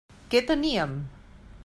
Què 0.33 0.41
teníem? 0.47 0.97